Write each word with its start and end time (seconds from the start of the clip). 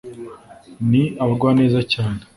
ni 0.89 1.03
abagwaneza 1.23 1.79
cyane 1.93 2.19